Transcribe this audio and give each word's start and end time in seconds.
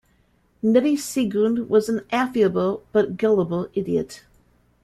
Neddie 0.63 0.95
Seagoon 0.97 1.69
was 1.69 1.87
an 1.87 2.01
affable 2.11 2.81
but 2.91 3.17
gullible 3.17 3.69
idiot. 3.75 4.23